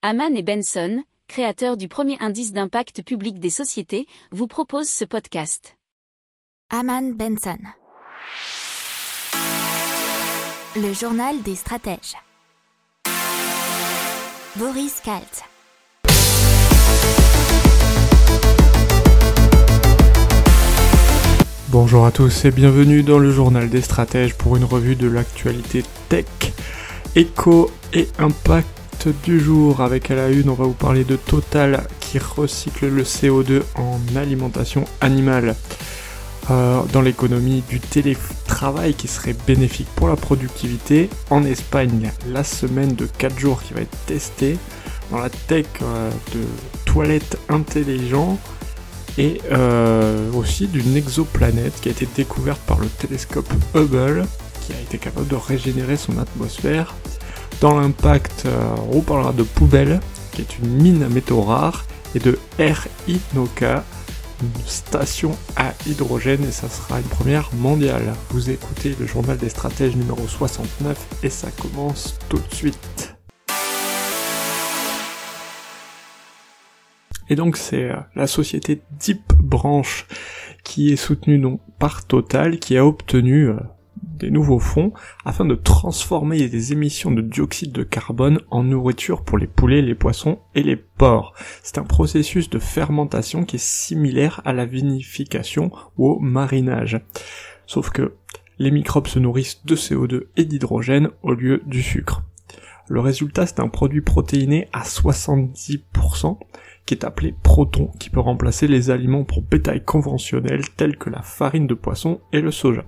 [0.00, 5.76] Haman et Benson, créateurs du premier indice d'impact public des sociétés, vous proposent ce podcast.
[6.70, 7.58] Haman Benson.
[10.76, 12.14] Le journal des stratèges.
[14.54, 15.42] Boris Kalt.
[21.70, 25.82] Bonjour à tous et bienvenue dans le journal des stratèges pour une revue de l'actualité
[26.08, 26.26] tech,
[27.16, 29.80] éco et impact du jour.
[29.80, 33.98] Avec à la une, on va vous parler de Total qui recycle le CO2 en
[34.16, 35.54] alimentation animale.
[36.50, 41.10] Euh, dans l'économie du télétravail qui serait bénéfique pour la productivité.
[41.28, 44.58] En Espagne, la semaine de 4 jours qui va être testée.
[45.10, 46.40] Dans la tech euh, de
[46.84, 48.38] toilettes intelligents
[49.18, 54.26] et euh, aussi d'une exoplanète qui a été découverte par le télescope Hubble,
[54.66, 56.94] qui a été capable de régénérer son atmosphère.
[57.60, 59.98] Dans l'impact, euh, on parlera de Poubelle,
[60.30, 63.84] qui est une mine à métaux rares, et de RI Noka,
[64.40, 68.14] une station à hydrogène, et ça sera une première mondiale.
[68.30, 73.16] Vous écoutez le journal des stratèges numéro 69, et ça commence tout de suite.
[77.28, 80.06] Et donc c'est euh, la société Deep Branch
[80.62, 83.56] qui est soutenue par Total qui a obtenu euh,
[84.18, 84.92] des nouveaux fonds
[85.24, 89.94] afin de transformer les émissions de dioxyde de carbone en nourriture pour les poulets, les
[89.94, 91.34] poissons et les porcs.
[91.62, 97.00] C'est un processus de fermentation qui est similaire à la vinification ou au marinage.
[97.66, 98.14] Sauf que
[98.58, 102.22] les microbes se nourrissent de CO2 et d'hydrogène au lieu du sucre.
[102.88, 106.38] Le résultat c'est un produit protéiné à 70%
[106.86, 111.20] qui est appelé proton, qui peut remplacer les aliments pour bétail conventionnels tels que la
[111.20, 112.84] farine de poisson et le soja.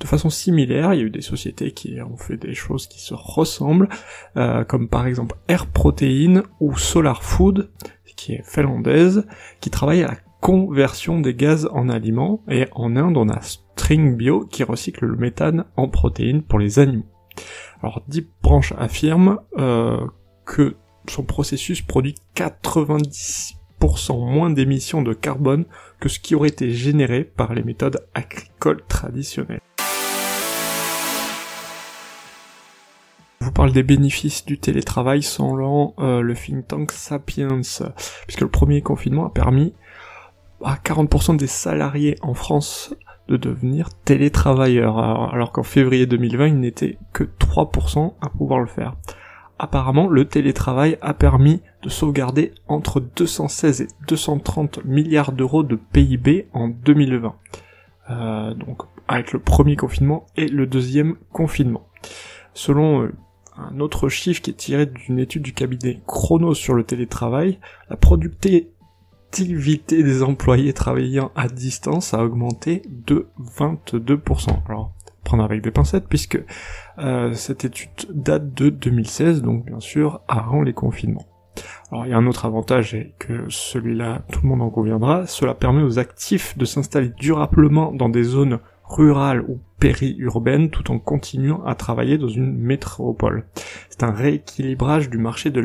[0.00, 3.00] De façon similaire, il y a eu des sociétés qui ont fait des choses qui
[3.00, 3.88] se ressemblent,
[4.36, 7.70] euh, comme par exemple Air Protein ou Solar Food,
[8.16, 9.26] qui est finlandaise,
[9.60, 14.16] qui travaille à la conversion des gaz en aliments, et en Inde on a String
[14.16, 17.06] Bio qui recycle le méthane en protéines pour les animaux.
[17.82, 20.06] Alors Deep Branch affirme euh,
[20.44, 20.76] que
[21.08, 23.54] son processus produit 90%
[24.18, 25.66] moins d'émissions de carbone
[26.00, 29.60] que ce qui aurait été généré par les méthodes agricoles traditionnelles.
[33.72, 37.60] Des bénéfices du télétravail selon euh, le think tank Sapiens,
[38.26, 39.74] puisque le premier confinement a permis
[40.64, 42.94] à 40% des salariés en France
[43.28, 48.94] de devenir télétravailleurs, alors qu'en février 2020, il n'était que 3% à pouvoir le faire
[49.58, 56.48] apparemment le télétravail a permis de sauvegarder entre 216 et 230 milliards d'euros de PIB
[56.52, 57.34] en 2020.
[58.10, 61.86] Euh, donc avec le premier confinement et le deuxième confinement.
[62.54, 63.12] Selon euh,
[63.58, 67.58] un autre chiffre qui est tiré d'une étude du cabinet Chrono sur le télétravail,
[67.90, 68.72] la productivité
[70.02, 73.28] des employés travaillant à distance a augmenté de
[73.58, 74.50] 22%.
[74.68, 74.92] Alors,
[75.24, 76.42] prendre avec des pincettes puisque
[76.98, 81.26] euh, cette étude date de 2016, donc bien sûr avant les confinements.
[81.90, 85.26] Alors il y a un autre avantage et que celui-là tout le monde en conviendra,
[85.26, 90.98] cela permet aux actifs de s'installer durablement dans des zones rurales ou périurbaines tout en
[90.98, 93.46] continuant à travailler dans une métropole.
[93.90, 95.60] C'est un rééquilibrage du marché de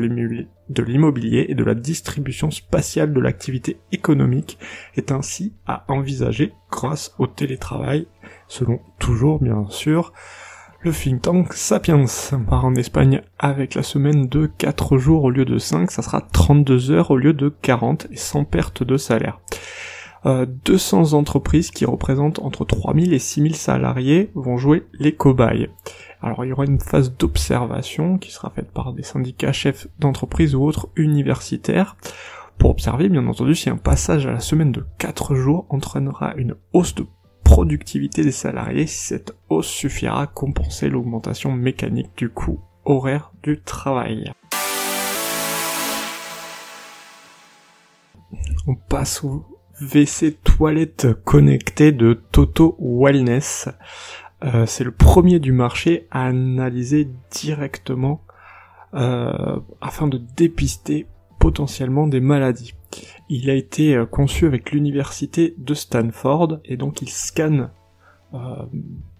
[0.82, 4.58] l'immobilier et de la distribution spatiale de l'activité économique
[4.96, 8.06] est ainsi à envisager grâce au télétravail,
[8.48, 10.12] selon toujours bien sûr
[10.84, 12.06] le think tank Sapiens
[12.48, 16.20] part en Espagne avec la semaine de 4 jours au lieu de 5, ça sera
[16.20, 19.38] 32 heures au lieu de 40 et sans perte de salaire.
[20.24, 25.68] 200 euh, entreprises qui représentent entre 3000 et 6000 salariés vont jouer les cobayes.
[26.20, 30.54] Alors il y aura une phase d'observation qui sera faite par des syndicats chefs d'entreprise
[30.54, 31.96] ou autres universitaires
[32.58, 36.54] pour observer bien entendu si un passage à la semaine de 4 jours entraînera une
[36.72, 37.06] hausse de
[37.42, 43.60] productivité des salariés si cette hausse suffira à compenser l'augmentation mécanique du coût horaire du
[43.60, 44.32] travail.
[48.68, 49.44] On passe au
[49.80, 53.68] WC toilette connecté de Toto Wellness.
[54.44, 58.22] Euh, c'est le premier du marché à analyser directement
[58.94, 61.06] euh, afin de dépister
[61.38, 62.74] potentiellement des maladies.
[63.28, 67.70] Il a été euh, conçu avec l'université de Stanford et donc il scanne
[68.34, 68.38] euh,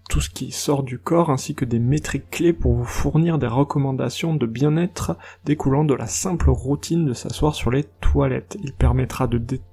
[0.09, 3.47] tout ce qui sort du corps ainsi que des métriques clés pour vous fournir des
[3.47, 8.57] recommandations de bien-être découlant de la simple routine de s'asseoir sur les toilettes.
[8.63, 9.72] Il permettra de détecter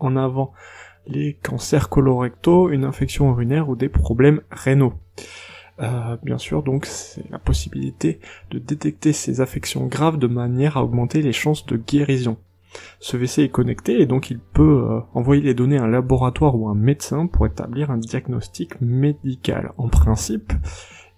[0.00, 0.52] en avant
[1.06, 4.94] les cancers colorectaux, une infection urinaire ou des problèmes rénaux.
[5.80, 8.20] Euh, bien sûr, donc c'est la possibilité
[8.50, 12.36] de détecter ces affections graves de manière à augmenter les chances de guérison.
[13.00, 16.56] Ce WC est connecté et donc il peut euh, envoyer les données à un laboratoire
[16.56, 19.72] ou un médecin pour établir un diagnostic médical.
[19.76, 20.52] En principe,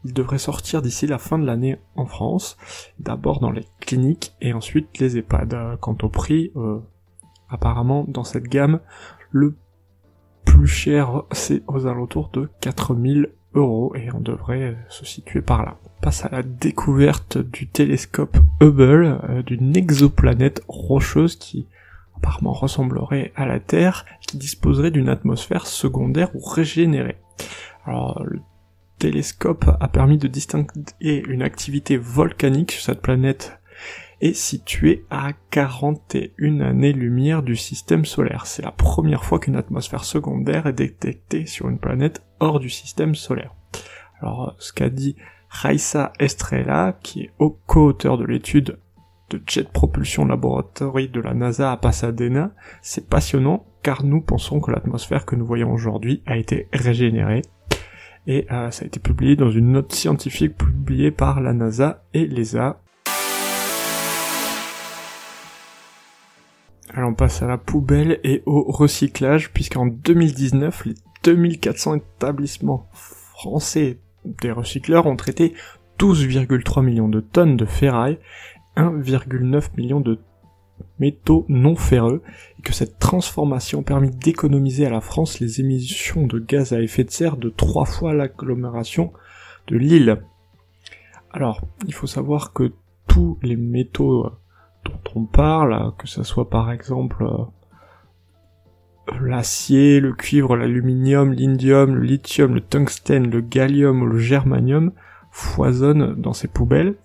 [0.05, 2.57] il devrait sortir d'ici la fin de l'année en France,
[2.99, 5.79] d'abord dans les cliniques et ensuite les EHPAD.
[5.81, 6.79] Quant au prix, euh,
[7.49, 8.81] apparemment dans cette gamme,
[9.31, 9.57] le
[10.45, 15.79] plus cher c'est aux alentours de 4000 euros et on devrait se situer par là.
[15.85, 21.67] On passe à la découverte du télescope Hubble euh, d'une exoplanète rocheuse qui
[22.17, 27.19] apparemment ressemblerait à la Terre, qui disposerait d'une atmosphère secondaire ou régénérée.
[27.85, 28.41] Alors le
[28.99, 33.59] télescope a permis de distinguer une activité volcanique sur cette planète
[34.21, 38.47] est située à 41 années-lumière du système solaire.
[38.47, 43.15] C'est la première fois qu'une atmosphère secondaire est détectée sur une planète hors du système
[43.15, 43.55] solaire.
[44.21, 45.17] Alors, ce qu'a dit
[45.49, 47.31] Raissa Estrella, qui est
[47.67, 48.79] co-auteur de l'étude
[49.31, 54.71] de Jet Propulsion Laboratory de la NASA à Pasadena, c'est passionnant car nous pensons que
[54.71, 57.43] l'atmosphère que nous voyons aujourd'hui a été régénérée
[58.27, 62.27] et euh, ça a été publié dans une note scientifique publiée par la NASA et
[62.27, 62.81] l'ESA.
[66.97, 70.95] Alors on passe à la poubelle et au recyclage, puisqu'en 2019, les
[71.25, 75.53] 2400 établissements français des recycleurs ont traité
[75.99, 78.19] 12,3 millions de tonnes de ferraille,
[78.79, 80.19] 1,9 million de
[80.99, 82.23] métaux non ferreux,
[82.59, 87.05] et que cette transformation permet d'économiser à la France les émissions de gaz à effet
[87.05, 89.13] de serre de trois fois l'agglomération
[89.69, 90.23] de Lille.
[91.31, 92.73] Alors, il faut savoir que
[93.07, 94.31] tous les métaux
[94.89, 97.45] dont on parle, que ce soit par exemple euh,
[99.21, 104.93] l'acier, le cuivre, l'aluminium, l'indium, le lithium, le tungstène, le gallium ou le germanium,
[105.31, 106.97] foisonnent dans ces poubelles.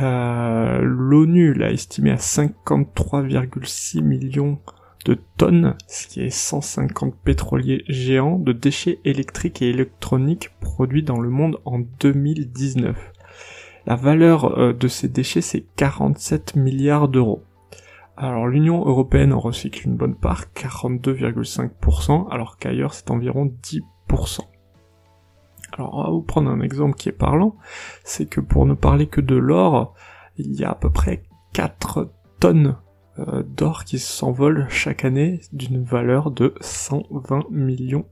[0.00, 4.58] Euh, L'ONU l'a estimé à 53,6 millions
[5.04, 11.20] de tonnes, ce qui est 150 pétroliers géants de déchets électriques et électroniques produits dans
[11.20, 13.12] le monde en 2019.
[13.86, 17.44] La valeur euh, de ces déchets, c'est 47 milliards d'euros.
[18.16, 24.40] Alors l'Union européenne en recycle une bonne part, 42,5%, alors qu'ailleurs c'est environ 10%.
[25.72, 27.56] Alors on va vous prendre un exemple qui est parlant,
[28.04, 29.94] c'est que pour ne parler que de l'or,
[30.36, 31.22] il y a à peu près
[31.54, 32.10] 4
[32.40, 32.76] tonnes
[33.18, 38.06] euh, d'or qui s'envolent chaque année d'une valeur de 120 millions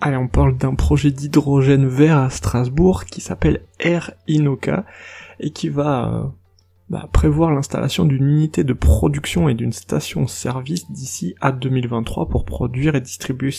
[0.00, 4.84] Allez, on parle d'un projet d'hydrogène vert à Strasbourg qui s'appelle Air Inoca
[5.40, 6.22] et qui va euh,
[6.90, 12.94] bah, prévoir l'installation d'une unité de production et d'une station-service d'ici à 2023 pour produire
[12.94, 13.50] et distribuer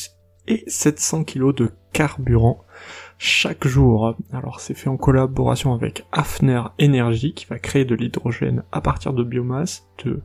[0.48, 2.64] et 700 kg de carburant
[3.18, 4.16] chaque jour.
[4.32, 9.12] Alors c'est fait en collaboration avec Hafner Energy qui va créer de l'hydrogène à partir
[9.12, 10.22] de biomasse, de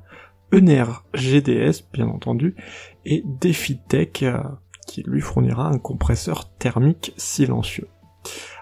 [0.52, 0.84] Ener
[1.14, 2.54] GDS bien entendu,
[3.04, 4.38] et DefiTech euh,
[4.94, 7.88] qui lui fournira un compresseur thermique silencieux.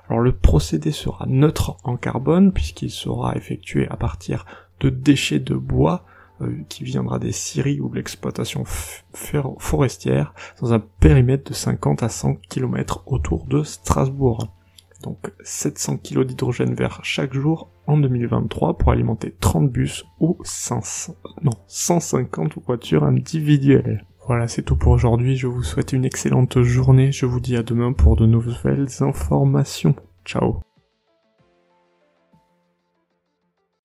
[0.09, 4.47] Alors le procédé sera neutre en carbone puisqu'il sera effectué à partir
[4.81, 6.07] de déchets de bois
[6.41, 10.33] euh, qui viendra des scieries ou de l'exploitation forestière
[10.63, 14.49] dans un périmètre de 50 à 100 km autour de Strasbourg.
[15.03, 21.15] Donc 700 kg d'hydrogène vert chaque jour en 2023 pour alimenter 30 bus ou 500,
[21.43, 24.07] non, 150 voitures individuelles.
[24.27, 25.37] Voilà, c'est tout pour aujourd'hui.
[25.37, 27.11] Je vous souhaite une excellente journée.
[27.11, 29.97] Je vous dis à demain pour de nouvelles informations.
[30.25, 30.61] Ciao.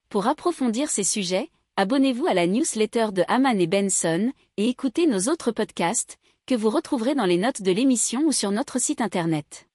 [0.09, 5.31] Pour approfondir ces sujets, abonnez-vous à la newsletter de Haman et Benson et écoutez nos
[5.31, 9.66] autres podcasts que vous retrouverez dans les notes de l'émission ou sur notre site internet.